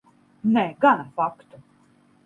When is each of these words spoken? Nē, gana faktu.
Nē, 0.55 0.63
gana 0.87 1.07
faktu. 1.21 1.65